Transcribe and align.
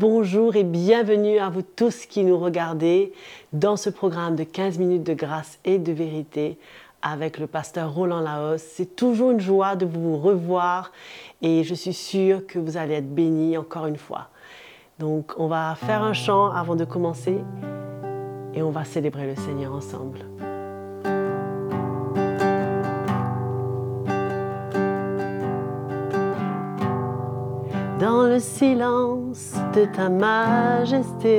Bonjour 0.00 0.54
et 0.54 0.62
bienvenue 0.62 1.40
à 1.40 1.50
vous 1.50 1.62
tous 1.62 2.06
qui 2.06 2.22
nous 2.22 2.38
regardez 2.38 3.12
dans 3.52 3.76
ce 3.76 3.90
programme 3.90 4.36
de 4.36 4.44
15 4.44 4.78
minutes 4.78 5.02
de 5.02 5.12
grâce 5.12 5.58
et 5.64 5.78
de 5.78 5.90
vérité 5.90 6.56
avec 7.02 7.36
le 7.36 7.48
pasteur 7.48 7.92
Roland 7.92 8.20
Laos. 8.20 8.62
C'est 8.62 8.94
toujours 8.94 9.32
une 9.32 9.40
joie 9.40 9.74
de 9.74 9.86
vous 9.86 10.16
revoir 10.16 10.92
et 11.42 11.64
je 11.64 11.74
suis 11.74 11.94
sûre 11.94 12.46
que 12.46 12.60
vous 12.60 12.76
allez 12.76 12.94
être 12.94 13.12
bénis 13.12 13.58
encore 13.58 13.86
une 13.86 13.96
fois. 13.96 14.28
Donc 15.00 15.32
on 15.36 15.48
va 15.48 15.74
faire 15.74 16.04
un 16.04 16.12
chant 16.12 16.52
avant 16.52 16.76
de 16.76 16.84
commencer 16.84 17.38
et 18.54 18.62
on 18.62 18.70
va 18.70 18.84
célébrer 18.84 19.26
le 19.26 19.34
Seigneur 19.34 19.72
ensemble. 19.72 20.20
Dans 27.98 28.28
le 28.28 28.38
silence 28.38 29.57
de 29.74 29.84
ta 29.84 30.08
majesté, 30.08 31.38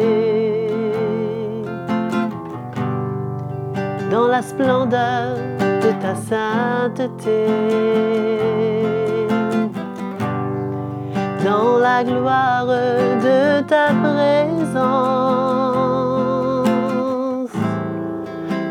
dans 4.12 4.28
la 4.28 4.42
splendeur 4.42 5.36
de 5.60 5.92
ta 6.02 6.16
sainteté, 6.16 7.46
dans 11.44 11.78
la 11.78 12.04
gloire 12.04 12.68
de 12.68 13.62
ta 13.62 13.88
présence, 14.04 14.80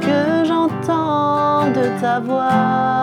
que 0.00 0.44
j'entends 0.44 1.70
de 1.70 2.00
ta 2.00 2.20
voix 2.20 2.97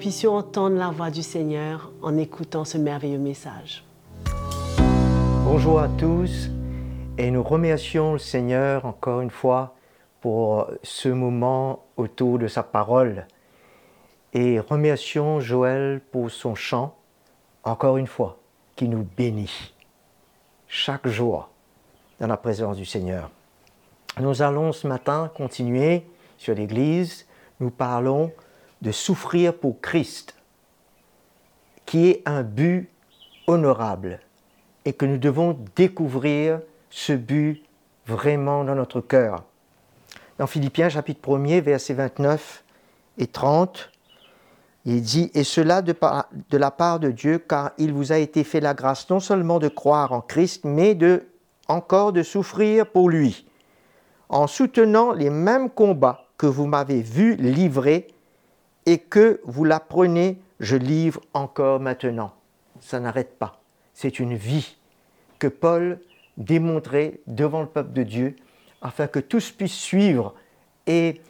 puissions 0.00 0.34
entendre 0.34 0.78
la 0.78 0.88
voix 0.88 1.10
du 1.10 1.22
Seigneur 1.22 1.92
en 2.00 2.16
écoutant 2.16 2.64
ce 2.64 2.78
merveilleux 2.78 3.18
message. 3.18 3.84
Bonjour 5.44 5.78
à 5.78 5.88
tous 5.90 6.48
et 7.18 7.30
nous 7.30 7.42
remercions 7.42 8.14
le 8.14 8.18
Seigneur 8.18 8.86
encore 8.86 9.20
une 9.20 9.28
fois 9.28 9.74
pour 10.22 10.68
ce 10.82 11.10
moment 11.10 11.84
autour 11.98 12.38
de 12.38 12.48
sa 12.48 12.62
parole 12.62 13.26
et 14.32 14.58
remercions 14.58 15.38
Joël 15.38 16.00
pour 16.10 16.30
son 16.30 16.54
chant 16.54 16.96
encore 17.62 17.98
une 17.98 18.06
fois 18.06 18.38
qui 18.76 18.88
nous 18.88 19.06
bénit 19.18 19.74
chaque 20.66 21.08
jour 21.08 21.50
dans 22.20 22.26
la 22.26 22.38
présence 22.38 22.78
du 22.78 22.86
Seigneur. 22.86 23.30
Nous 24.18 24.40
allons 24.40 24.72
ce 24.72 24.86
matin 24.86 25.30
continuer 25.36 26.06
sur 26.38 26.54
l'Église. 26.54 27.26
Nous 27.60 27.70
parlons 27.70 28.32
de 28.82 28.92
souffrir 28.92 29.54
pour 29.54 29.80
Christ, 29.80 30.34
qui 31.86 32.08
est 32.08 32.22
un 32.26 32.42
but 32.42 32.88
honorable 33.46 34.20
et 34.84 34.92
que 34.92 35.06
nous 35.06 35.18
devons 35.18 35.58
découvrir 35.76 36.60
ce 36.88 37.12
but 37.12 37.62
vraiment 38.06 38.64
dans 38.64 38.74
notre 38.74 39.00
cœur. 39.00 39.44
Dans 40.38 40.46
Philippiens 40.46 40.88
chapitre 40.88 41.20
1er, 41.20 41.60
versets 41.60 41.94
29 41.94 42.64
et 43.18 43.26
30, 43.26 43.90
il 44.86 45.02
dit, 45.02 45.30
Et 45.34 45.44
cela 45.44 45.82
de, 45.82 45.94
de 46.48 46.56
la 46.56 46.70
part 46.70 47.00
de 47.00 47.10
Dieu, 47.10 47.38
car 47.38 47.72
il 47.76 47.92
vous 47.92 48.12
a 48.12 48.18
été 48.18 48.44
fait 48.44 48.60
la 48.60 48.72
grâce 48.72 49.08
non 49.10 49.20
seulement 49.20 49.58
de 49.58 49.68
croire 49.68 50.12
en 50.12 50.22
Christ, 50.22 50.64
mais 50.64 50.94
de, 50.94 51.26
encore 51.68 52.12
de 52.12 52.22
souffrir 52.22 52.86
pour 52.86 53.10
lui, 53.10 53.46
en 54.28 54.46
soutenant 54.46 55.12
les 55.12 55.30
mêmes 55.30 55.68
combats 55.68 56.26
que 56.38 56.46
vous 56.46 56.66
m'avez 56.66 57.02
vu 57.02 57.36
livrer 57.36 58.08
et 58.90 58.98
que 58.98 59.40
vous 59.44 59.62
l'apprenez, 59.62 60.40
je 60.58 60.74
livre 60.74 61.20
encore 61.32 61.78
maintenant. 61.78 62.34
Ça 62.80 62.98
n'arrête 62.98 63.38
pas. 63.38 63.60
C'est 63.94 64.18
une 64.18 64.34
vie 64.34 64.78
que 65.38 65.46
Paul 65.46 66.00
démontrait 66.36 67.20
devant 67.28 67.60
le 67.60 67.68
peuple 67.68 67.92
de 67.92 68.02
Dieu 68.02 68.36
afin 68.82 69.06
que 69.06 69.20
tous 69.20 69.52
puissent 69.52 69.78
suivre 69.78 70.34
et 70.88 71.20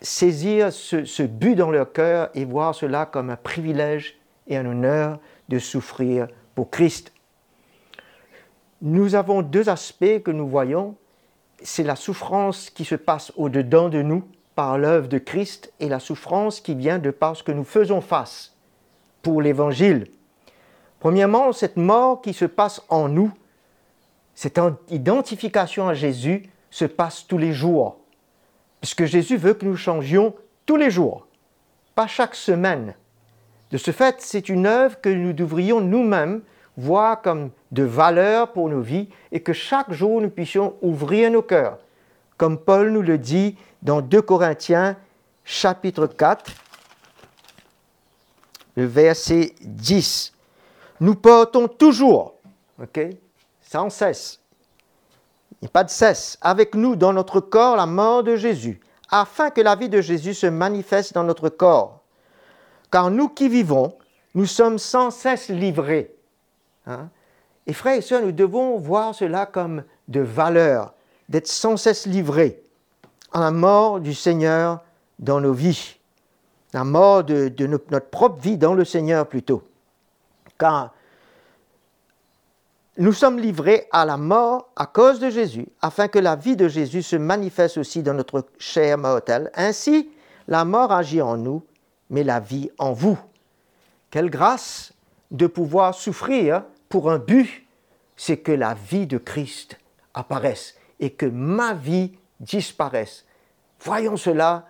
saisir 0.00 0.72
ce, 0.72 1.04
ce 1.04 1.22
but 1.22 1.54
dans 1.54 1.70
leur 1.70 1.92
cœur 1.92 2.30
et 2.32 2.46
voir 2.46 2.74
cela 2.74 3.04
comme 3.04 3.28
un 3.28 3.36
privilège 3.36 4.18
et 4.46 4.56
un 4.56 4.64
honneur 4.64 5.18
de 5.50 5.58
souffrir 5.58 6.28
pour 6.54 6.70
Christ. 6.70 7.12
Nous 8.80 9.14
avons 9.14 9.42
deux 9.42 9.68
aspects 9.68 10.22
que 10.24 10.30
nous 10.30 10.48
voyons. 10.48 10.96
C'est 11.62 11.84
la 11.84 11.96
souffrance 11.96 12.70
qui 12.70 12.86
se 12.86 12.94
passe 12.94 13.34
au-dedans 13.36 13.90
de 13.90 14.00
nous 14.00 14.26
par 14.56 14.78
l'œuvre 14.78 15.06
de 15.06 15.18
Christ 15.18 15.72
et 15.78 15.88
la 15.88 16.00
souffrance 16.00 16.60
qui 16.60 16.74
vient 16.74 16.98
de 16.98 17.10
par 17.10 17.36
ce 17.36 17.44
que 17.44 17.52
nous 17.52 17.62
faisons 17.62 18.00
face 18.00 18.56
pour 19.22 19.42
l'Évangile. 19.42 20.08
Premièrement, 20.98 21.52
cette 21.52 21.76
mort 21.76 22.22
qui 22.22 22.32
se 22.32 22.46
passe 22.46 22.82
en 22.88 23.08
nous, 23.08 23.30
cette 24.34 24.58
identification 24.88 25.88
à 25.88 25.94
Jésus 25.94 26.48
se 26.70 26.86
passe 26.86 27.26
tous 27.26 27.38
les 27.38 27.52
jours, 27.52 27.98
puisque 28.80 29.04
Jésus 29.04 29.36
veut 29.36 29.54
que 29.54 29.66
nous 29.66 29.76
changions 29.76 30.34
tous 30.64 30.76
les 30.76 30.90
jours, 30.90 31.26
pas 31.94 32.06
chaque 32.06 32.34
semaine. 32.34 32.94
De 33.70 33.78
ce 33.78 33.90
fait, 33.90 34.16
c'est 34.20 34.48
une 34.48 34.66
œuvre 34.66 35.00
que 35.00 35.08
nous 35.10 35.32
devrions 35.32 35.80
nous-mêmes 35.80 36.40
voir 36.78 37.20
comme 37.20 37.50
de 37.72 37.82
valeur 37.82 38.52
pour 38.52 38.68
nos 38.68 38.80
vies 38.80 39.08
et 39.32 39.40
que 39.40 39.52
chaque 39.52 39.92
jour 39.92 40.20
nous 40.20 40.30
puissions 40.30 40.74
ouvrir 40.80 41.30
nos 41.30 41.42
cœurs, 41.42 41.78
comme 42.36 42.58
Paul 42.58 42.90
nous 42.90 43.02
le 43.02 43.18
dit 43.18 43.56
dans 43.82 44.00
2 44.00 44.22
Corinthiens 44.22 44.96
chapitre 45.44 46.06
4, 46.06 46.50
le 48.76 48.84
verset 48.84 49.54
10. 49.60 50.32
Nous 51.00 51.14
portons 51.14 51.68
toujours, 51.68 52.34
sans 53.62 53.90
cesse, 53.90 54.40
il 55.52 55.64
n'y 55.64 55.68
a 55.68 55.70
pas 55.70 55.84
de 55.84 55.90
cesse, 55.90 56.36
avec 56.42 56.74
nous 56.74 56.96
dans 56.96 57.12
notre 57.12 57.40
corps 57.40 57.76
la 57.76 57.86
mort 57.86 58.22
de 58.22 58.36
Jésus, 58.36 58.80
afin 59.10 59.50
que 59.50 59.60
la 59.60 59.76
vie 59.76 59.88
de 59.88 60.00
Jésus 60.00 60.34
se 60.34 60.46
manifeste 60.46 61.14
dans 61.14 61.24
notre 61.24 61.48
corps. 61.48 62.00
Car 62.90 63.10
nous 63.10 63.28
qui 63.28 63.48
vivons, 63.48 63.96
nous 64.34 64.46
sommes 64.46 64.78
sans 64.78 65.10
cesse 65.10 65.48
livrés. 65.48 66.14
Hein? 66.86 67.08
Et 67.66 67.72
frères 67.72 67.96
et 67.96 68.02
sœurs, 68.02 68.22
nous 68.22 68.32
devons 68.32 68.78
voir 68.78 69.14
cela 69.14 69.46
comme 69.46 69.84
de 70.08 70.20
valeur, 70.20 70.92
d'être 71.28 71.48
sans 71.48 71.76
cesse 71.76 72.06
livrés 72.06 72.62
à 73.32 73.40
la 73.40 73.50
mort 73.50 74.00
du 74.00 74.14
Seigneur 74.14 74.82
dans 75.18 75.40
nos 75.40 75.52
vies, 75.52 75.96
la 76.72 76.84
mort 76.84 77.24
de, 77.24 77.66
notre 77.66 77.98
propre 77.98 78.40
vie 78.40 78.56
dans 78.56 78.74
le 78.74 78.84
Seigneur 78.84 79.26
plutôt. 79.26 79.62
Car 80.58 80.94
nous 82.98 83.12
sommes 83.12 83.38
livrés 83.38 83.88
à 83.92 84.04
la 84.04 84.16
mort 84.16 84.68
à 84.76 84.86
cause 84.86 85.20
de 85.20 85.28
Jésus, 85.28 85.68
afin 85.82 86.08
que 86.08 86.18
la 86.18 86.34
vie 86.34 86.56
de 86.56 86.68
Jésus 86.68 87.02
se 87.02 87.16
manifeste 87.16 87.76
aussi 87.76 88.02
dans 88.02 88.14
notre 88.14 88.46
chair 88.58 88.96
mortelle. 88.96 89.50
Ainsi, 89.54 90.10
la 90.48 90.64
mort 90.64 90.92
agit 90.92 91.20
en 91.20 91.36
nous, 91.36 91.62
mais 92.08 92.24
la 92.24 92.40
vie 92.40 92.70
en 92.78 92.92
vous. 92.92 93.18
Quelle 94.10 94.30
grâce 94.30 94.92
de 95.30 95.46
pouvoir 95.46 95.94
souffrir 95.94 96.62
pour 96.88 97.10
un 97.10 97.18
but, 97.18 97.66
c'est 98.16 98.38
que 98.38 98.52
la 98.52 98.74
vie 98.74 99.06
de 99.06 99.18
Christ 99.18 99.78
apparaisse 100.14 100.76
et 101.00 101.10
que 101.10 101.26
ma 101.26 101.74
vie 101.74 102.12
disparaisse. 102.40 103.24
Voyons 103.80 104.16
cela 104.16 104.66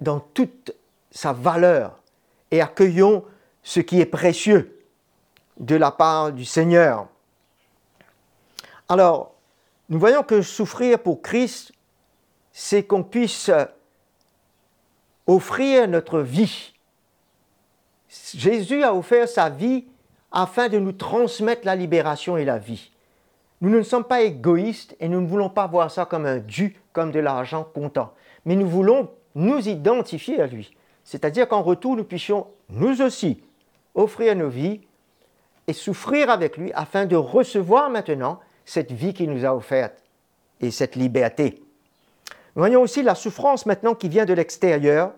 dans 0.00 0.20
toute 0.20 0.72
sa 1.10 1.32
valeur 1.32 2.00
et 2.50 2.60
accueillons 2.60 3.24
ce 3.62 3.80
qui 3.80 4.00
est 4.00 4.06
précieux 4.06 4.80
de 5.58 5.76
la 5.76 5.90
part 5.90 6.32
du 6.32 6.44
Seigneur. 6.44 7.08
Alors, 8.88 9.34
nous 9.88 9.98
voyons 9.98 10.22
que 10.22 10.42
souffrir 10.42 10.98
pour 10.98 11.22
Christ, 11.22 11.72
c'est 12.52 12.84
qu'on 12.84 13.02
puisse 13.02 13.50
offrir 15.26 15.88
notre 15.88 16.20
vie. 16.20 16.74
Jésus 18.34 18.82
a 18.82 18.94
offert 18.94 19.28
sa 19.28 19.48
vie 19.48 19.86
afin 20.30 20.68
de 20.68 20.78
nous 20.78 20.92
transmettre 20.92 21.64
la 21.64 21.76
libération 21.76 22.36
et 22.36 22.44
la 22.44 22.58
vie. 22.58 22.90
Nous 23.64 23.70
ne 23.70 23.80
sommes 23.80 24.04
pas 24.04 24.20
égoïstes 24.20 24.94
et 25.00 25.08
nous 25.08 25.22
ne 25.22 25.26
voulons 25.26 25.48
pas 25.48 25.66
voir 25.66 25.90
ça 25.90 26.04
comme 26.04 26.26
un 26.26 26.36
dû, 26.36 26.76
comme 26.92 27.10
de 27.10 27.18
l'argent 27.18 27.64
comptant. 27.64 28.12
Mais 28.44 28.56
nous 28.56 28.68
voulons 28.68 29.08
nous 29.34 29.66
identifier 29.66 30.38
à 30.42 30.46
lui. 30.46 30.76
C'est-à-dire 31.02 31.48
qu'en 31.48 31.62
retour, 31.62 31.96
nous 31.96 32.04
puissions, 32.04 32.46
nous 32.68 33.00
aussi, 33.00 33.42
offrir 33.94 34.36
nos 34.36 34.50
vies 34.50 34.82
et 35.66 35.72
souffrir 35.72 36.28
avec 36.28 36.58
lui 36.58 36.74
afin 36.74 37.06
de 37.06 37.16
recevoir 37.16 37.88
maintenant 37.88 38.38
cette 38.66 38.92
vie 38.92 39.14
qu'il 39.14 39.30
nous 39.30 39.46
a 39.46 39.56
offerte 39.56 39.96
et 40.60 40.70
cette 40.70 40.94
liberté. 40.94 41.62
Nous 42.28 42.60
voyons 42.60 42.82
aussi 42.82 43.02
la 43.02 43.14
souffrance 43.14 43.64
maintenant 43.64 43.94
qui 43.94 44.10
vient 44.10 44.26
de 44.26 44.34
l'extérieur 44.34 45.12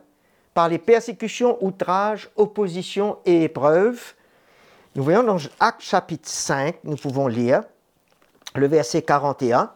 par 0.54 0.68
les 0.68 0.78
persécutions, 0.78 1.58
outrages, 1.64 2.30
oppositions 2.36 3.18
et 3.24 3.42
épreuves. 3.42 4.14
Nous 4.94 5.02
voyons 5.02 5.24
dans 5.24 5.38
Actes 5.58 5.82
chapitre 5.82 6.28
5, 6.28 6.76
nous 6.84 6.96
pouvons 6.96 7.26
lire 7.26 7.64
le 8.58 8.66
verset 8.66 9.02
41, 9.02 9.72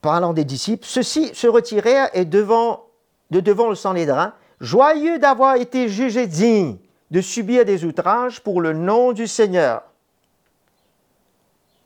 parlant 0.00 0.32
des 0.32 0.44
disciples, 0.44 0.84
ceux-ci 0.84 1.34
se 1.34 1.46
retirèrent 1.46 2.10
et 2.14 2.24
devant, 2.24 2.84
de 3.30 3.40
devant 3.40 3.68
le 3.68 3.74
Sanhédrin, 3.74 4.34
joyeux 4.60 5.18
d'avoir 5.18 5.56
été 5.56 5.88
jugés 5.88 6.26
dignes 6.26 6.78
de 7.10 7.20
subir 7.20 7.64
des 7.64 7.84
outrages 7.84 8.40
pour 8.40 8.60
le 8.60 8.72
nom 8.72 9.12
du 9.12 9.26
Seigneur. 9.26 9.82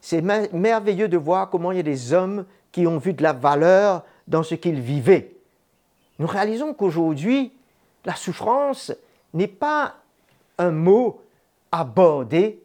C'est 0.01 0.21
merveilleux 0.21 1.09
de 1.09 1.17
voir 1.17 1.49
comment 1.49 1.73
il 1.73 1.79
y 1.79 1.81
a 1.81 1.85
des 1.85 2.13
hommes 2.13 2.45
qui 2.73 2.87
ont 2.87 2.99
vu 2.99 3.15
de 3.15 3.23
la 3.23 3.33
valeur 3.33 4.03
dans 4.29 4.43
ce 4.43 4.55
qu'ils 4.55 4.81
vivaient. 4.81 5.35
Nous 6.19 6.27
réalisons 6.27 6.75
qu'aujourd'hui, 6.75 7.53
la 8.05 8.15
souffrance 8.15 8.93
n'est 9.33 9.49
pas 9.49 9.95
un 10.59 10.71
mot 10.71 11.23
abordé 11.73 12.61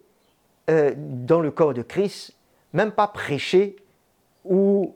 euh, 0.69 0.93
dans 0.95 1.41
le 1.41 1.51
corps 1.51 1.73
de 1.73 1.81
Christ, 1.81 2.33
même 2.73 2.91
pas 2.91 3.07
prêché 3.07 3.75
ou 4.45 4.93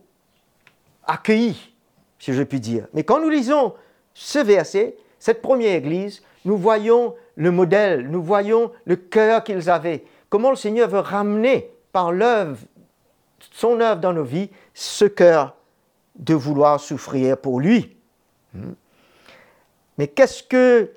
accueilli, 1.05 1.73
si 2.19 2.31
je 2.31 2.43
puis 2.43 2.59
dire. 2.59 2.85
Mais 2.93 3.03
quand 3.03 3.19
nous 3.19 3.29
lisons 3.29 3.73
ce 4.13 4.39
verset, 4.39 4.95
cette 5.17 5.41
première 5.41 5.75
Église, 5.75 6.21
nous 6.45 6.57
voyons 6.57 7.15
le 7.35 7.49
modèle, 7.49 8.07
nous 8.09 8.21
voyons 8.21 8.71
le 8.85 8.95
cœur 8.95 9.43
qu'ils 9.43 9.69
avaient, 9.69 10.03
comment 10.29 10.51
le 10.51 10.55
Seigneur 10.55 10.89
veut 10.89 10.99
ramener 10.99 11.71
par 11.91 12.11
l'œuvre, 12.11 12.59
son 13.51 13.79
œuvre 13.79 13.99
dans 13.99 14.13
nos 14.13 14.23
vies, 14.23 14.49
ce 14.73 15.05
cœur 15.05 15.55
de 16.15 16.35
vouloir 16.35 16.79
souffrir 16.79 17.37
pour 17.37 17.59
lui. 17.59 17.95
Hmm. 18.53 18.73
Mais 19.97 20.07
qu'est-ce 20.07 20.43
que, 20.43 20.91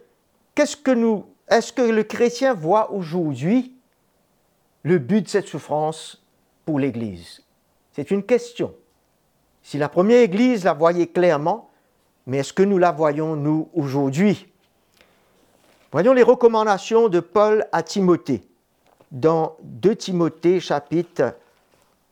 qu'est-ce 0.54 0.76
que 0.76 0.90
nous, 0.90 1.24
est-ce 1.48 1.72
que 1.72 1.82
le 1.82 2.02
chrétien 2.02 2.52
voit 2.52 2.92
aujourd'hui 2.92 3.75
le 4.86 4.98
but 4.98 5.22
de 5.22 5.28
cette 5.28 5.48
souffrance 5.48 6.22
pour 6.64 6.78
l'Église 6.78 7.42
C'est 7.92 8.12
une 8.12 8.22
question. 8.22 8.72
Si 9.64 9.78
la 9.78 9.88
première 9.88 10.20
Église 10.20 10.62
la 10.62 10.74
voyait 10.74 11.08
clairement, 11.08 11.70
mais 12.24 12.38
est-ce 12.38 12.52
que 12.52 12.62
nous 12.62 12.78
la 12.78 12.92
voyons, 12.92 13.34
nous, 13.34 13.68
aujourd'hui? 13.74 14.46
Voyons 15.90 16.12
les 16.12 16.22
recommandations 16.22 17.08
de 17.08 17.18
Paul 17.18 17.66
à 17.72 17.82
Timothée. 17.82 18.44
Dans 19.10 19.56
2 19.64 19.96
Timothée 19.96 20.60
chapitre 20.60 21.34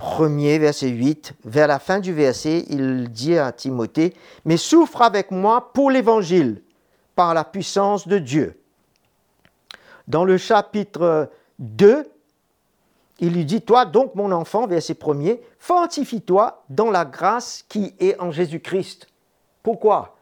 1er, 0.00 0.58
verset 0.58 0.88
8, 0.88 1.34
vers 1.44 1.68
la 1.68 1.78
fin 1.78 2.00
du 2.00 2.12
verset, 2.12 2.64
il 2.70 3.08
dit 3.08 3.38
à 3.38 3.52
Timothée, 3.52 4.14
Mais 4.44 4.56
souffre 4.56 5.02
avec 5.02 5.30
moi 5.30 5.72
pour 5.72 5.92
l'Évangile, 5.92 6.60
par 7.14 7.34
la 7.34 7.44
puissance 7.44 8.08
de 8.08 8.18
Dieu. 8.18 8.60
Dans 10.08 10.24
le 10.24 10.38
chapitre 10.38 11.30
2, 11.60 12.10
il 13.20 13.32
lui 13.32 13.44
dit, 13.44 13.62
toi 13.62 13.84
donc 13.84 14.14
mon 14.14 14.32
enfant, 14.32 14.66
verset 14.66 14.94
1er, 14.94 15.40
fortifie-toi 15.58 16.64
dans 16.69 16.90
la 16.90 17.05
grâce 17.05 17.64
qui 17.69 17.94
est 18.00 18.19
en 18.20 18.31
Jésus-Christ. 18.31 19.06
Pourquoi? 19.62 20.16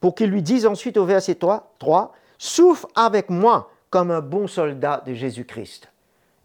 Pour 0.00 0.14
qu'il 0.14 0.30
lui 0.30 0.42
dise 0.42 0.66
ensuite 0.66 0.96
au 0.96 1.06
verset 1.06 1.36
3, 1.36 1.74
3 1.78 2.12
souffre 2.38 2.86
avec 2.94 3.30
moi 3.30 3.70
comme 3.88 4.10
un 4.10 4.20
bon 4.20 4.46
soldat 4.46 5.02
de 5.06 5.14
Jésus-Christ. 5.14 5.88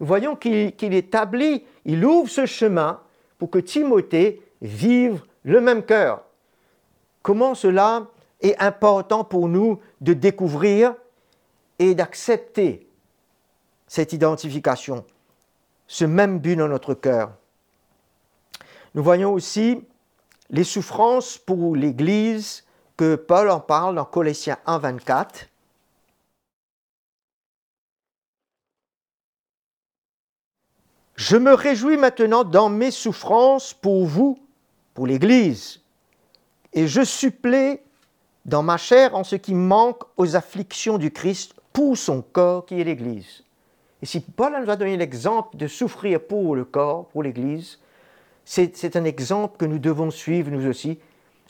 Voyons 0.00 0.34
qu'il 0.34 0.94
établit, 0.94 1.64
il 1.84 2.04
ouvre 2.04 2.30
ce 2.30 2.46
chemin 2.46 3.00
pour 3.38 3.50
que 3.50 3.58
Timothée 3.58 4.42
vive 4.60 5.22
le 5.44 5.60
même 5.60 5.84
cœur. 5.84 6.22
Comment 7.22 7.54
cela 7.54 8.06
est 8.40 8.60
important 8.60 9.22
pour 9.22 9.48
nous 9.48 9.78
de 10.00 10.12
découvrir 10.12 10.94
et 11.78 11.94
d'accepter 11.94 12.88
cette 13.86 14.12
identification? 14.12 15.04
Ce 15.86 16.04
même 16.04 16.38
but 16.38 16.56
dans 16.56 16.68
notre 16.68 16.94
cœur. 16.94 17.32
Nous 18.94 19.02
voyons 19.02 19.32
aussi 19.32 19.84
les 20.50 20.64
souffrances 20.64 21.38
pour 21.38 21.76
l'Église 21.76 22.64
que 22.96 23.16
Paul 23.16 23.50
en 23.50 23.60
parle 23.60 23.96
dans 23.96 24.04
Colossiens 24.04 24.58
1, 24.66 24.78
24. 24.78 25.48
Je 31.14 31.36
me 31.36 31.54
réjouis 31.54 31.96
maintenant 31.96 32.44
dans 32.44 32.68
mes 32.68 32.90
souffrances 32.90 33.72
pour 33.74 34.06
vous, 34.06 34.38
pour 34.94 35.06
l'Église, 35.06 35.80
et 36.72 36.88
je 36.88 37.04
supplée 37.04 37.82
dans 38.44 38.62
ma 38.62 38.76
chair 38.76 39.14
en 39.14 39.24
ce 39.24 39.36
qui 39.36 39.54
manque 39.54 40.02
aux 40.16 40.36
afflictions 40.36 40.98
du 40.98 41.10
Christ 41.10 41.54
pour 41.72 41.96
son 41.96 42.22
corps 42.22 42.66
qui 42.66 42.80
est 42.80 42.84
l'Église. 42.84 43.44
Et 44.02 44.06
si 44.06 44.20
Paul 44.20 44.60
nous 44.60 44.70
a 44.70 44.76
donné 44.76 44.96
l'exemple 44.96 45.56
de 45.56 45.68
souffrir 45.68 46.20
pour 46.20 46.56
le 46.56 46.64
corps, 46.64 47.06
pour 47.06 47.22
l'Église, 47.22 47.78
c'est 48.44 48.96
un 48.96 49.04
exemple 49.04 49.56
que 49.56 49.64
nous 49.64 49.78
devons 49.78 50.10
suivre 50.10 50.50
nous 50.50 50.66
aussi 50.68 50.98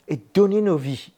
et 0.07 0.19
donner 0.33 0.61
nos 0.61 0.77
vies, 0.77 1.11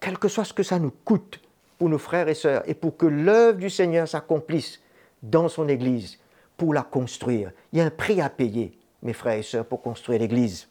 quel 0.00 0.18
que 0.18 0.28
soit 0.28 0.44
ce 0.44 0.54
que 0.54 0.62
ça 0.62 0.78
nous 0.78 0.92
coûte 1.04 1.40
pour 1.76 1.90
nos 1.90 1.98
frères 1.98 2.28
et 2.28 2.34
sœurs, 2.34 2.62
et 2.66 2.74
pour 2.74 2.96
que 2.96 3.04
l'œuvre 3.04 3.58
du 3.58 3.68
Seigneur 3.68 4.08
s'accomplisse 4.08 4.80
dans 5.22 5.48
son 5.48 5.68
Église, 5.68 6.18
pour 6.56 6.72
la 6.72 6.82
construire. 6.82 7.50
Il 7.72 7.78
y 7.78 7.82
a 7.82 7.84
un 7.84 7.90
prix 7.90 8.20
à 8.20 8.30
payer, 8.30 8.78
mes 9.02 9.12
frères 9.12 9.38
et 9.38 9.42
sœurs, 9.42 9.66
pour 9.66 9.82
construire 9.82 10.20
l'Église. 10.20 10.68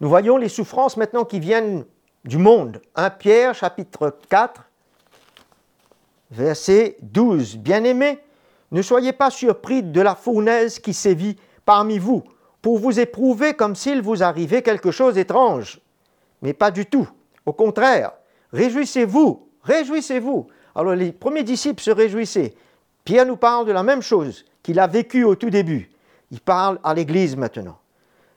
Nous 0.00 0.08
voyons 0.08 0.36
les 0.36 0.48
souffrances 0.48 0.96
maintenant 0.96 1.24
qui 1.24 1.40
viennent 1.40 1.84
du 2.24 2.38
monde. 2.38 2.80
1 2.94 3.10
Pierre 3.10 3.54
chapitre 3.54 4.16
4, 4.28 4.62
verset 6.30 6.96
12. 7.02 7.56
Bien-aimés, 7.56 8.20
ne 8.74 8.82
soyez 8.82 9.12
pas 9.12 9.30
surpris 9.30 9.84
de 9.84 10.00
la 10.00 10.16
fournaise 10.16 10.80
qui 10.80 10.94
sévit 10.94 11.36
parmi 11.64 12.00
vous 12.00 12.24
pour 12.60 12.80
vous 12.80 12.98
éprouver 12.98 13.54
comme 13.54 13.76
s'il 13.76 14.02
vous 14.02 14.24
arrivait 14.24 14.62
quelque 14.62 14.90
chose 14.90 15.14
d'étrange. 15.14 15.78
Mais 16.42 16.54
pas 16.54 16.72
du 16.72 16.84
tout. 16.84 17.08
Au 17.46 17.52
contraire, 17.52 18.10
réjouissez-vous, 18.52 19.48
réjouissez-vous. 19.62 20.48
Alors 20.74 20.96
les 20.96 21.12
premiers 21.12 21.44
disciples 21.44 21.84
se 21.84 21.92
réjouissaient. 21.92 22.52
Pierre 23.04 23.26
nous 23.26 23.36
parle 23.36 23.64
de 23.64 23.70
la 23.70 23.84
même 23.84 24.02
chose 24.02 24.44
qu'il 24.60 24.80
a 24.80 24.88
vécu 24.88 25.22
au 25.22 25.36
tout 25.36 25.50
début. 25.50 25.88
Il 26.32 26.40
parle 26.40 26.80
à 26.82 26.94
l'Église 26.94 27.36
maintenant. 27.36 27.78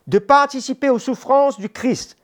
De 0.05 0.19
participer 0.19 0.91
aux 0.91 0.99
souffrances 0.99 1.59
du 1.59 1.69
Christ, 1.69 2.15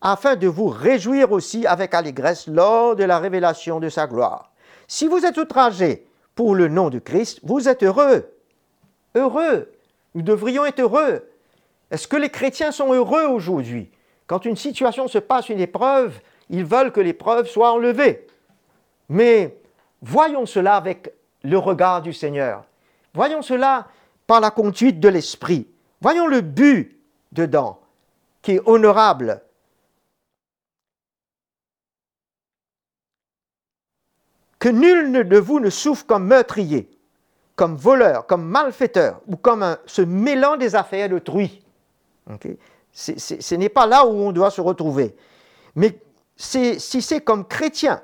afin 0.00 0.34
de 0.34 0.48
vous 0.48 0.66
réjouir 0.66 1.30
aussi 1.30 1.64
avec 1.64 1.94
allégresse 1.94 2.48
lors 2.48 2.96
de 2.96 3.04
la 3.04 3.20
révélation 3.20 3.78
de 3.78 3.88
sa 3.88 4.08
gloire. 4.08 4.50
Si 4.88 5.06
vous 5.06 5.24
êtes 5.24 5.38
outragés 5.38 6.08
pour 6.34 6.54
le 6.54 6.68
nom 6.68 6.90
de 6.90 6.98
Christ, 6.98 7.40
vous 7.42 7.68
êtes 7.68 7.82
heureux. 7.82 8.28
Heureux. 9.14 9.70
Nous 10.14 10.22
devrions 10.22 10.64
être 10.64 10.80
heureux. 10.80 11.28
Est-ce 11.90 12.08
que 12.08 12.16
les 12.16 12.30
chrétiens 12.30 12.72
sont 12.72 12.92
heureux 12.92 13.26
aujourd'hui? 13.26 13.90
Quand 14.26 14.44
une 14.44 14.56
situation 14.56 15.08
se 15.08 15.18
passe, 15.18 15.48
une 15.48 15.60
épreuve, 15.60 16.20
ils 16.48 16.64
veulent 16.64 16.92
que 16.92 17.00
l'épreuve 17.00 17.46
soit 17.46 17.72
enlevée. 17.72 18.26
Mais 19.08 19.56
voyons 20.00 20.46
cela 20.46 20.76
avec 20.76 21.12
le 21.42 21.58
regard 21.58 22.02
du 22.02 22.12
Seigneur. 22.12 22.64
Voyons 23.14 23.42
cela 23.42 23.88
par 24.26 24.40
la 24.40 24.50
conduite 24.50 25.00
de 25.00 25.08
l'Esprit. 25.08 25.66
Voyons 26.00 26.26
le 26.26 26.40
but 26.40 26.98
dedans, 27.32 27.80
qui 28.40 28.52
est 28.52 28.62
honorable, 28.64 29.42
que 34.62 34.68
nul 34.68 35.26
de 35.28 35.38
vous 35.38 35.58
ne 35.58 35.70
souffre 35.70 36.06
comme 36.06 36.28
meurtrier, 36.28 36.88
comme 37.56 37.74
voleur, 37.74 38.28
comme 38.28 38.44
malfaiteur 38.44 39.20
ou 39.26 39.34
comme 39.34 39.76
se 39.86 40.02
mêlant 40.02 40.56
des 40.56 40.76
affaires 40.76 41.08
d'autrui. 41.08 41.64
ce 42.92 43.54
n'est 43.56 43.68
pas 43.68 43.86
là 43.88 44.06
où 44.06 44.10
on 44.10 44.30
doit 44.30 44.52
se 44.52 44.60
retrouver. 44.60 45.16
Mais 45.74 45.98
si 46.36 46.78
c'est 46.78 47.22
comme 47.22 47.44
chrétien, 47.44 48.02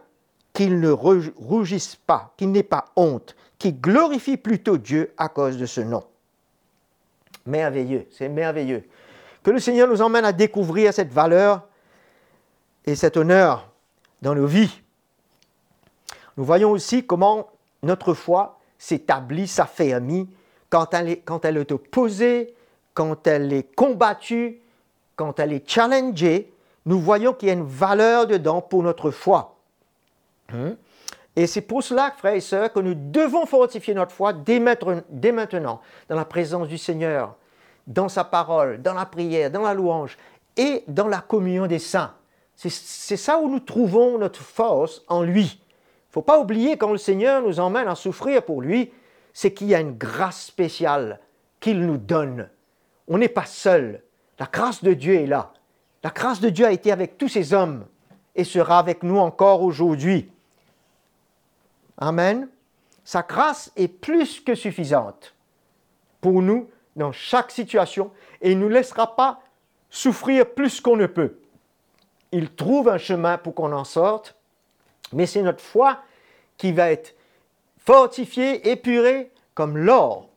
qu'il 0.52 0.80
ne 0.80 0.90
rougisse 0.90 1.94
pas, 1.94 2.34
qu'il 2.36 2.50
n'ait 2.50 2.64
pas 2.64 2.86
honte, 2.96 3.36
qu'il 3.56 3.80
glorifie 3.80 4.36
plutôt 4.36 4.78
Dieu 4.78 5.12
à 5.16 5.28
cause 5.28 5.58
de 5.58 5.66
ce 5.66 5.80
nom. 5.80 6.02
Merveilleux, 7.46 8.08
c'est 8.10 8.28
merveilleux. 8.28 8.82
Que 9.44 9.52
le 9.52 9.60
Seigneur 9.60 9.86
nous 9.86 10.02
emmène 10.02 10.24
à 10.24 10.32
découvrir 10.32 10.92
cette 10.92 11.12
valeur 11.12 11.68
et 12.84 12.96
cet 12.96 13.16
honneur 13.16 13.70
dans 14.22 14.34
nos 14.34 14.48
vies. 14.48 14.82
Nous 16.38 16.44
voyons 16.44 16.70
aussi 16.70 17.04
comment 17.04 17.48
notre 17.82 18.14
foi 18.14 18.60
s'établit, 18.78 19.48
s'affermit 19.48 20.30
quand 20.70 20.94
elle, 20.94 21.08
est, 21.08 21.16
quand 21.16 21.44
elle 21.44 21.56
est 21.56 21.72
opposée, 21.72 22.54
quand 22.94 23.26
elle 23.26 23.52
est 23.52 23.74
combattue, 23.74 24.60
quand 25.16 25.40
elle 25.40 25.52
est 25.52 25.68
challengée. 25.68 26.52
Nous 26.86 27.00
voyons 27.00 27.34
qu'il 27.34 27.48
y 27.48 27.50
a 27.50 27.54
une 27.54 27.66
valeur 27.66 28.28
dedans 28.28 28.62
pour 28.62 28.84
notre 28.84 29.10
foi. 29.10 29.56
Hein? 30.54 30.76
Et 31.34 31.48
c'est 31.48 31.60
pour 31.60 31.82
cela, 31.82 32.12
frères 32.16 32.34
et 32.34 32.40
sœurs, 32.40 32.72
que 32.72 32.78
nous 32.78 32.94
devons 32.94 33.44
fortifier 33.44 33.94
notre 33.94 34.12
foi 34.12 34.32
dès 34.32 34.60
maintenant, 34.60 35.80
dans 36.08 36.16
la 36.16 36.24
présence 36.24 36.68
du 36.68 36.78
Seigneur, 36.78 37.34
dans 37.88 38.08
sa 38.08 38.22
parole, 38.22 38.80
dans 38.80 38.94
la 38.94 39.06
prière, 39.06 39.50
dans 39.50 39.62
la 39.62 39.74
louange 39.74 40.16
et 40.56 40.84
dans 40.86 41.08
la 41.08 41.20
communion 41.20 41.66
des 41.66 41.80
saints. 41.80 42.14
C'est 42.54 43.16
ça 43.16 43.38
où 43.38 43.48
nous 43.48 43.60
trouvons 43.60 44.18
notre 44.18 44.40
force 44.40 45.02
en 45.08 45.22
lui. 45.22 45.60
Il 46.08 46.12
ne 46.12 46.14
faut 46.14 46.22
pas 46.22 46.40
oublier 46.40 46.78
quand 46.78 46.90
le 46.90 46.96
Seigneur 46.96 47.42
nous 47.42 47.60
emmène 47.60 47.86
à 47.86 47.94
souffrir 47.94 48.42
pour 48.42 48.62
lui, 48.62 48.90
c'est 49.34 49.52
qu'il 49.52 49.66
y 49.66 49.74
a 49.74 49.80
une 49.80 49.96
grâce 49.96 50.46
spéciale 50.46 51.20
qu'il 51.60 51.84
nous 51.84 51.98
donne. 51.98 52.48
On 53.08 53.18
n'est 53.18 53.28
pas 53.28 53.44
seul. 53.44 54.02
La 54.38 54.46
grâce 54.50 54.82
de 54.82 54.94
Dieu 54.94 55.16
est 55.16 55.26
là. 55.26 55.52
La 56.02 56.10
grâce 56.10 56.40
de 56.40 56.48
Dieu 56.48 56.64
a 56.64 56.72
été 56.72 56.92
avec 56.92 57.18
tous 57.18 57.28
ces 57.28 57.52
hommes 57.52 57.84
et 58.34 58.44
sera 58.44 58.78
avec 58.78 59.02
nous 59.02 59.18
encore 59.18 59.62
aujourd'hui. 59.62 60.30
Amen. 61.98 62.48
Sa 63.04 63.20
grâce 63.20 63.70
est 63.76 63.88
plus 63.88 64.40
que 64.40 64.54
suffisante 64.54 65.34
pour 66.22 66.40
nous 66.40 66.70
dans 66.96 67.12
chaque 67.12 67.50
situation 67.50 68.12
et 68.40 68.52
il 68.52 68.58
ne 68.58 68.64
nous 68.64 68.70
laissera 68.70 69.14
pas 69.14 69.40
souffrir 69.90 70.46
plus 70.54 70.80
qu'on 70.80 70.96
ne 70.96 71.06
peut. 71.06 71.38
Il 72.32 72.50
trouve 72.50 72.88
un 72.88 72.98
chemin 72.98 73.36
pour 73.36 73.54
qu'on 73.54 73.72
en 73.72 73.84
sorte, 73.84 74.37
mais 75.12 75.26
c'est 75.26 75.42
notre 75.42 75.62
foi 75.62 75.98
qui 76.56 76.72
va 76.72 76.90
être 76.90 77.14
fortifiée, 77.78 78.68
épurée 78.70 79.30
comme 79.54 79.76
l'or. 79.76 80.28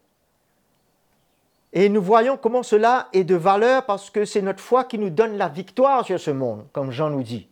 Et 1.74 1.90
nous 1.90 2.02
voyons 2.02 2.38
comment 2.38 2.64
cela 2.64 3.08
est 3.14 3.24
de 3.24 3.36
valeur 3.36 3.86
parce 3.86 4.10
que 4.10 4.26
c'est 4.26 4.42
notre 4.42 4.60
foi 4.60 4.84
qui 4.84 4.98
nous 4.98 5.10
donne 5.10 5.38
la 5.38 5.48
victoire 5.48 6.06
sur 6.06 6.20
ce 6.20 6.32
monde, 6.32 6.66
comme 6.74 6.92
Jean 6.92 7.10
nous 7.10 7.24
dit. 7.24 7.48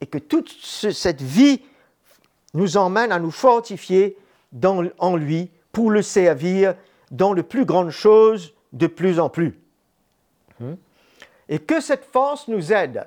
Et 0.00 0.06
que 0.06 0.18
toute 0.18 0.50
cette 0.50 1.22
vie 1.22 1.62
nous 2.52 2.76
emmène 2.76 3.12
à 3.12 3.18
nous 3.18 3.30
fortifier 3.30 4.16
en 4.98 5.16
lui 5.16 5.50
pour 5.72 5.90
le 5.90 6.02
servir 6.02 6.74
dans 7.10 7.34
de 7.34 7.42
plus 7.42 7.64
grandes 7.64 7.90
choses 7.90 8.54
de 8.72 8.86
plus 8.86 9.18
en 9.18 9.28
plus. 9.28 9.58
Hmm? 10.60 10.74
Et 11.48 11.58
que 11.58 11.80
cette 11.80 12.04
force 12.04 12.48
nous 12.48 12.72
aide. 12.72 13.06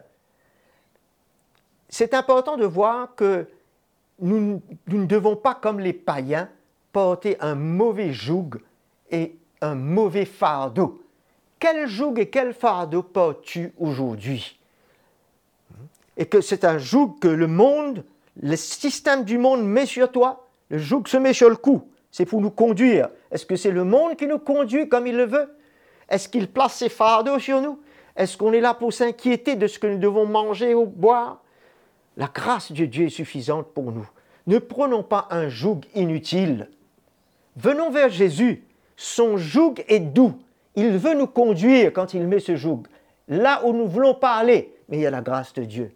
C'est 1.90 2.14
important 2.14 2.58
de 2.58 2.66
voir 2.66 3.16
que 3.16 3.48
nous, 4.20 4.62
ne 4.88 5.06
devons 5.06 5.36
pas, 5.36 5.56
comme 5.56 5.80
les 5.80 5.94
païens, 5.94 6.50
porter 6.92 7.38
un 7.40 7.56
mauvais 7.56 8.14
joug 8.14 8.60
et 9.12 9.36
un 9.62 9.76
mauvais 9.76 10.26
fardeau. 10.26 11.02
Quel 11.60 11.88
joug 11.88 12.16
et 12.18 12.30
quel 12.30 12.54
fardeau 12.54 13.04
portes-tu 13.04 13.74
aujourd'hui? 13.80 14.60
Et 16.18 16.26
que 16.26 16.42
c'est 16.42 16.66
un 16.66 16.78
joug 16.78 17.16
que 17.20 17.28
le 17.28 17.48
monde 17.48 18.04
le 18.42 18.56
système 18.56 19.24
du 19.24 19.38
monde 19.38 19.66
met 19.66 19.86
sur 19.86 20.12
toi, 20.12 20.48
le 20.70 20.78
joug 20.78 21.04
se 21.08 21.18
met 21.18 21.34
sur 21.34 21.50
le 21.50 21.56
cou. 21.56 21.82
C'est 22.12 22.26
pour 22.26 22.42
nous 22.42 22.52
conduire. 22.52 23.10
Est-ce 23.32 23.46
que 23.46 23.56
c'est 23.56 23.72
le 23.72 23.84
monde 23.84 24.16
qui 24.16 24.28
nous 24.28 24.40
conduit 24.40 24.88
comme 24.88 25.08
il 25.08 25.16
le 25.16 25.26
veut? 25.26 25.50
Est-ce 26.10 26.30
qu'il 26.30 26.48
place 26.48 26.76
ses 26.76 26.90
fardeaux 26.90 27.40
sur 27.40 27.62
nous? 27.62 27.80
Est-ce 28.16 28.38
qu'on 28.38 28.54
est 28.54 28.62
là 28.62 28.74
pour 28.74 28.94
s'inquiéter 28.94 29.56
de 29.56 29.68
ce 29.68 29.78
que 29.78 29.88
nous 29.88 29.98
devons 29.98 30.26
manger 30.26 30.74
ou 30.74 30.86
boire? 30.86 31.42
La 32.18 32.28
grâce 32.34 32.72
de 32.72 32.86
Dieu 32.86 33.06
est 33.06 33.10
suffisante 33.10 33.68
pour 33.74 33.92
nous. 33.92 34.10
Ne 34.48 34.58
prenons 34.58 35.04
pas 35.04 35.28
un 35.30 35.50
joug 35.50 35.82
inutile. 35.94 36.70
Venons 37.56 37.92
vers 37.92 38.10
Jésus. 38.10 38.64
Son 38.96 39.38
joug 39.38 39.76
est 39.88 40.00
doux. 40.00 40.34
Il 40.76 40.98
veut 40.98 41.14
nous 41.14 41.28
conduire 41.28 41.94
quand 41.94 42.16
il 42.16 42.28
met 42.28 42.40
ce 42.40 42.56
joug. 42.56 42.84
Là 43.28 43.62
où 43.66 43.72
nous 43.72 43.84
ne 43.84 43.90
voulons 43.90 44.16
pas 44.16 44.34
aller, 44.34 44.74
mais 44.90 44.98
il 44.98 45.02
y 45.02 45.06
a 45.06 45.12
la 45.12 45.22
grâce 45.22 45.54
de 45.54 45.64
Dieu. 45.64 45.92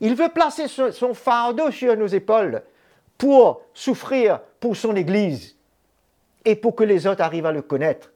Il 0.00 0.14
veut 0.14 0.28
placer 0.28 0.68
son 0.68 1.14
fardeau 1.14 1.70
sur 1.70 1.96
nos 1.96 2.06
épaules 2.06 2.62
pour 3.18 3.62
souffrir 3.74 4.40
pour 4.60 4.76
son 4.76 4.94
Église 4.94 5.56
et 6.44 6.54
pour 6.54 6.76
que 6.76 6.84
les 6.84 7.06
autres 7.06 7.22
arrivent 7.22 7.46
à 7.46 7.52
le 7.52 7.62
connaître. 7.62 8.12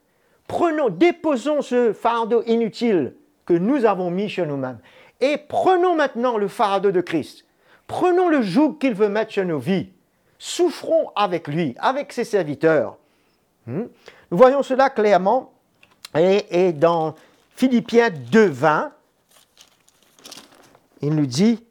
Prenons, 0.47 0.89
déposons 0.89 1.63
ce 1.63 1.93
fardeau 1.93 2.43
inutile 2.47 3.15
que 3.47 3.55
nous 3.55 3.85
avons 3.85 4.11
mis 4.11 4.29
sur 4.29 4.47
nous-mêmes 4.47 4.79
et 5.21 5.37
prenons 5.37 5.95
maintenant 5.95 6.39
le 6.39 6.49
fardeau 6.49 6.93
de 6.93 7.01
Christ. 7.01 7.45
Prenons 7.87 8.29
le 8.29 8.43
joug 8.43 8.79
qu'il 8.79 8.95
veut 8.95 9.09
mettre 9.09 9.33
sur 9.33 9.45
nos 9.45 9.59
vies. 9.59 9.91
Souffrons 10.39 11.11
avec 11.17 11.49
lui, 11.49 11.75
avec 11.79 12.13
ses 12.13 12.25
serviteurs. 12.25 12.97
Hmm? 13.67 13.85
Nous 14.31 14.39
voyons 14.39 14.63
cela 14.63 14.91
clairement 14.91 15.53
et, 16.15 16.73
dans 16.73 17.15
Philippiens 17.55 18.09
2.20, 18.09 18.91
il 21.03 21.15
nous 21.15 21.27
dit 21.27 21.65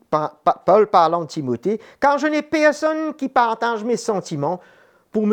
Paul 0.66 0.88
parlant 0.88 1.22
de 1.22 1.28
Timothée, 1.28 1.80
car 2.00 2.18
je 2.18 2.28
n'ai 2.28 2.42
personne 2.42 3.14
qui 3.14 3.30
partage 3.30 3.84
mes 3.84 3.98
sentiments 3.98 4.60
pour, 5.12 5.28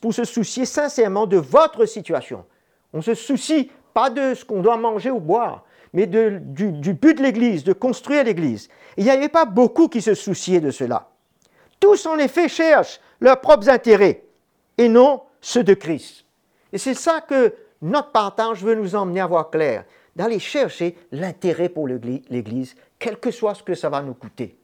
pour 0.00 0.14
se 0.14 0.24
soucier 0.24 0.64
sincèrement 0.64 1.26
de 1.26 1.36
votre 1.36 1.86
situation. 1.86 2.44
On 2.92 3.02
se 3.02 3.14
soucie 3.14 3.70
pas 3.94 4.10
de 4.10 4.34
ce 4.34 4.44
qu'on 4.44 4.60
doit 4.60 4.76
manger 4.76 5.10
ou 5.10 5.20
boire, 5.20 5.64
mais 5.92 6.06
du, 6.06 6.92
but 6.94 7.18
de 7.18 7.22
l'Église, 7.22 7.64
de 7.64 7.72
construire 7.72 8.24
l'Église. 8.24 8.68
Il 8.96 9.04
n'y 9.04 9.10
avait 9.10 9.28
pas 9.28 9.44
beaucoup 9.44 9.88
qui 9.88 10.00
se 10.00 10.14
souciaient 10.14 10.60
de 10.60 10.70
cela. 10.70 11.08
Tous, 11.80 12.06
en 12.06 12.18
effet, 12.18 12.48
cherchent 12.48 13.00
leurs 13.20 13.40
propres 13.40 13.68
intérêts 13.68 14.24
et 14.78 14.88
non 14.88 15.22
ceux 15.40 15.64
de 15.64 15.74
Christ. 15.74 16.24
Et 16.72 16.78
c'est 16.78 16.94
ça 16.94 17.20
que 17.20 17.54
notre 17.82 18.12
partage 18.12 18.62
veut 18.62 18.74
nous 18.74 18.94
emmener 18.94 19.20
à 19.20 19.26
voir 19.26 19.50
clair, 19.50 19.84
d'aller 20.16 20.38
chercher 20.38 20.96
l'intérêt 21.10 21.68
pour 21.68 21.88
l'Église 21.88 22.74
quel 22.98 23.18
que 23.18 23.30
soit 23.30 23.54
ce 23.54 23.62
que 23.62 23.74
ça 23.74 23.88
va 23.88 24.00
nous 24.00 24.14
coûter. 24.14 24.56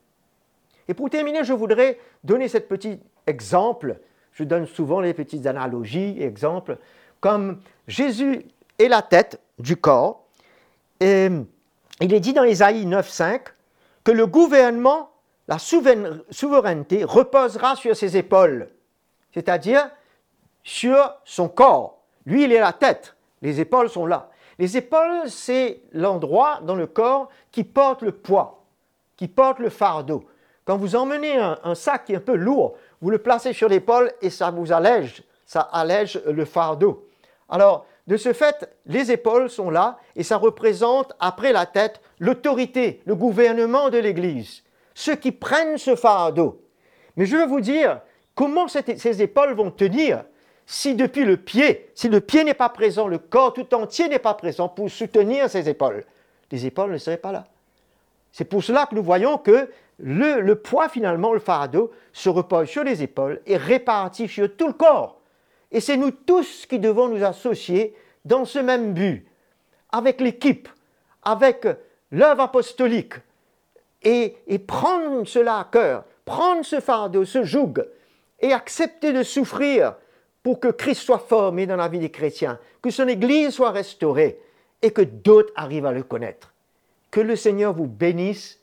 Et 0.87 0.95
pour 0.95 1.11
terminer, 1.11 1.45
je 1.45 1.53
voudrais 1.53 1.99
donner 2.25 2.49
ce 2.49 2.59
petit 2.59 3.01
exemple. 3.27 3.99
Je 4.33 4.45
donne 4.45 4.67
souvent 4.67 5.01
les 5.01 5.13
petites 5.13 5.47
analogies, 5.47 6.23
exemples, 6.23 6.79
comme 7.21 7.61
Jésus 7.89 8.47
est 8.79 8.89
la 8.89 9.03
tête 9.03 9.41
du 9.59 9.77
corps. 9.77 10.28
Et 11.01 11.29
il 12.01 12.15
est 12.15 12.21
dit 12.21 12.33
dans 12.33 12.45
Ésaïe 12.45 12.87
9.5 12.87 13.41
que 14.05 14.13
le 14.13 14.27
gouvernement, 14.27 15.11
la 15.49 15.59
souveraineté 15.59 17.05
reposera 17.05 17.77
sur 17.77 17.97
ses 17.97 18.17
épaules, 18.17 18.69
c'est-à-dire 19.33 19.89
sur 20.63 21.15
son 21.25 21.49
corps. 21.49 21.99
Lui, 22.27 22.45
il 22.45 22.53
est 22.53 22.61
la 22.61 22.73
tête, 22.73 23.15
les 23.43 23.61
épaules 23.61 23.89
sont 23.89 24.07
là. 24.07 24.31
Les 24.59 24.77
épaules, 24.77 25.29
c'est 25.29 25.81
l'endroit 25.93 26.61
dans 26.63 26.75
le 26.75 26.87
corps 26.87 27.29
qui 27.53 27.65
porte 27.65 28.03
le 28.03 28.13
poids, 28.13 28.65
qui 29.17 29.29
porte 29.29 29.61
le 29.61 29.71
fardeau. 29.71 30.25
Quand 30.65 30.77
vous 30.77 30.97
emmenez 30.97 31.39
un, 31.39 31.75
sac 31.75 32.05
qui 32.05 32.13
est 32.13 32.17
un 32.17 32.21
peu 32.21 32.35
lourd, 32.35 32.77
vous 33.01 33.11
le 33.11 33.19
placez 33.19 33.53
sur 33.53 33.69
l'épaule 33.69 34.13
et 34.21 34.29
ça 34.29 34.51
vous 34.51 34.71
allège, 34.73 35.23
ça 35.47 35.61
allège 35.61 36.21
le 36.27 36.45
fardeau. 36.45 37.09
Alors, 37.49 37.87
de 38.09 38.17
ce 38.17 38.33
fait, 38.33 38.75
les 38.87 39.13
épaules 39.13 39.51
sont 39.51 39.69
là 39.69 39.99
et 40.17 40.23
ça 40.23 40.39
représente, 40.39 41.13
après 41.21 41.53
la 41.53 41.67
tête, 41.67 42.01
l'autorité, 42.19 43.03
le 43.05 43.15
gouvernement 43.15 43.91
de 43.91 43.99
l'Église, 43.99 44.65
ceux 44.95 45.15
qui 45.15 45.31
prennent 45.31 45.77
ce 45.77 45.95
fardeau. 45.95 46.63
Mais 47.17 47.27
je 47.27 47.37
veux 47.37 47.47
vous 47.47 47.61
dire, 47.61 48.01
comment 48.35 48.67
ces 48.67 49.23
épaules 49.23 49.53
vont 49.53 49.71
tenir 49.71 50.25
si 50.65 50.95
depuis 50.95 51.27
le 51.27 51.37
pied, 51.37 51.91
si 51.95 52.09
le 52.09 52.21
pied 52.21 52.45
n'est 52.45 52.55
pas 52.55 52.71
présent, 52.71 53.09
le 53.09 53.19
corps 53.19 53.53
tout 53.53 53.75
entier 53.75 54.09
n'est 54.09 54.19
pas 54.19 54.35
présent 54.35 54.69
pour 54.71 54.91
soutenir 54.91 55.51
ses 55.51 55.69
épaules, 55.69 56.05
les 56.51 56.65
épaules 56.65 56.93
ne 56.93 56.99
seraient 56.99 57.19
pas 57.19 57.33
là. 57.33 57.45
C'est 58.33 58.47
pour 58.47 58.65
cela 58.65 58.87
que 58.87 58.95
nous 58.95 59.03
voyons 59.03 59.37
que 59.37 59.71
le, 59.99 60.55
poids 60.55 60.89
finalement, 60.89 61.35
le 61.35 61.41
fardeau, 61.41 61.91
se 62.15 62.31
repose 62.31 62.69
sur 62.69 62.85
les 62.85 63.03
épaules 63.03 63.43
et 63.47 63.59
répartit 63.59 64.29
sur 64.29 64.57
tout 64.57 64.69
le 64.69 64.73
corps. 64.73 65.18
Et 65.71 65.81
c'est 65.81 65.97
nous 65.97 66.11
tous 66.11 66.67
qui 66.67 66.79
devons 66.79 67.09
nous 67.09 67.25
associer 67.25 67.95
dans 68.25 68.45
ce 68.45 68.59
même 68.59 68.95
but, 68.95 69.27
avec 69.91 70.21
l'équipe, 70.21 70.69
avec 71.23 71.67
l'œuvre 72.11 72.43
apostolique, 72.43 73.15
et, 74.03 74.59
prendre 74.67 75.27
cela 75.27 75.59
à 75.59 75.65
cœur, 75.65 76.05
prendre 76.25 76.65
ce 76.65 76.81
fardeau, 76.81 77.25
ce 77.25 77.43
joug, 77.43 77.85
et 78.41 78.53
accepter 78.53 79.13
de 79.13 79.23
souffrir 79.23 79.97
pour 80.43 80.61
que 80.61 80.69
Christ 80.69 81.03
soit 81.03 81.19
formé 81.19 81.67
dans 81.67 81.77
la 81.77 81.89
vie 81.89 81.99
des 81.99 82.11
chrétiens, 82.11 82.59
que 82.81 82.91
son 82.91 83.09
Église 83.09 83.51
soit 83.51 83.73
restaurée 83.73 84.41
et 84.81 84.93
que 84.93 85.03
d'autres 85.03 85.53
arrivent 85.57 85.87
à 85.87 85.93
le 85.93 86.05
connaître. 86.05 86.55
Que 87.11 87.21
le 87.21 87.35
Seigneur 87.35 87.73
vous 87.75 87.87
bénisse. 87.87 88.61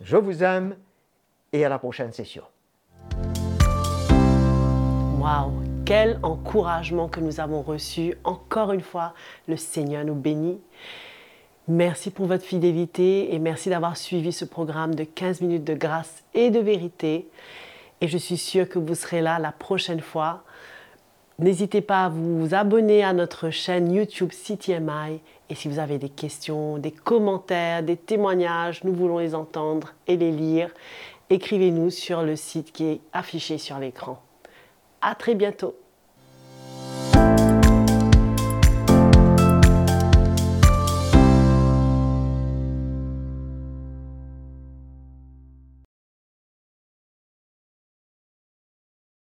Je 0.00 0.16
vous 0.16 0.44
aime 0.44 0.76
et 1.52 1.64
à 1.64 1.68
la 1.68 1.78
prochaine 1.78 2.12
session. 2.12 2.44
Waouh, 5.18 5.71
quel 5.94 6.18
encouragement 6.22 7.06
que 7.06 7.20
nous 7.20 7.38
avons 7.38 7.60
reçu. 7.60 8.14
Encore 8.24 8.72
une 8.72 8.80
fois, 8.80 9.12
le 9.46 9.58
Seigneur 9.58 10.06
nous 10.06 10.14
bénit. 10.14 10.58
Merci 11.68 12.10
pour 12.10 12.24
votre 12.24 12.46
fidélité 12.46 13.34
et 13.34 13.38
merci 13.38 13.68
d'avoir 13.68 13.98
suivi 13.98 14.32
ce 14.32 14.46
programme 14.46 14.94
de 14.94 15.04
15 15.04 15.42
minutes 15.42 15.64
de 15.64 15.74
grâce 15.74 16.22
et 16.32 16.48
de 16.48 16.60
vérité. 16.60 17.28
Et 18.00 18.08
je 18.08 18.16
suis 18.16 18.38
sûre 18.38 18.70
que 18.70 18.78
vous 18.78 18.94
serez 18.94 19.20
là 19.20 19.38
la 19.38 19.52
prochaine 19.52 20.00
fois. 20.00 20.44
N'hésitez 21.38 21.82
pas 21.82 22.06
à 22.06 22.08
vous 22.08 22.54
abonner 22.54 23.04
à 23.04 23.12
notre 23.12 23.50
chaîne 23.50 23.92
YouTube 23.92 24.30
CTMI. 24.30 25.20
Et 25.50 25.54
si 25.54 25.68
vous 25.68 25.78
avez 25.78 25.98
des 25.98 26.08
questions, 26.08 26.78
des 26.78 26.90
commentaires, 26.90 27.82
des 27.82 27.98
témoignages, 27.98 28.82
nous 28.82 28.94
voulons 28.94 29.18
les 29.18 29.34
entendre 29.34 29.92
et 30.06 30.16
les 30.16 30.32
lire. 30.32 30.70
Écrivez-nous 31.28 31.90
sur 31.90 32.22
le 32.22 32.34
site 32.34 32.72
qui 32.72 32.84
est 32.84 33.00
affiché 33.12 33.58
sur 33.58 33.78
l'écran. 33.78 34.22
À 35.02 35.14
très 35.14 35.34
bientôt. 35.34 35.76